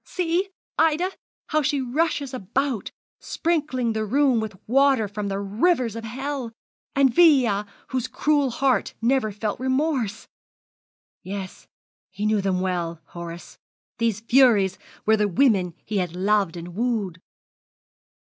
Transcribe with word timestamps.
See, 0.03 0.49
Ida, 0.79 1.11
how 1.49 1.61
she 1.61 1.79
rushes 1.79 2.33
about, 2.33 2.89
sprinkling 3.19 3.93
the 3.93 4.03
room 4.03 4.39
with 4.39 4.57
water 4.67 5.07
from 5.07 5.27
the 5.27 5.37
rivers 5.37 5.95
of 5.95 6.03
hell! 6.05 6.51
And 6.95 7.13
Veia, 7.13 7.67
whose 7.89 8.07
cruel 8.07 8.49
heart 8.49 8.95
never 8.99 9.31
felt 9.31 9.59
remorse! 9.59 10.27
Yes, 11.21 11.67
he 12.09 12.25
knew 12.25 12.41
them 12.41 12.61
well, 12.61 12.99
Horace. 13.09 13.59
These 13.99 14.21
furies 14.21 14.79
were 15.05 15.17
the 15.17 15.27
women 15.27 15.75
he 15.85 15.97
had 15.97 16.15
loved 16.15 16.57
and 16.57 16.73
wooed!' 16.73 17.21